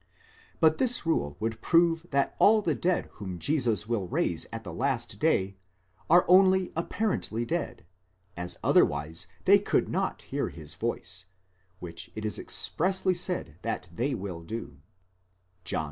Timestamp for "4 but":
0.55-0.77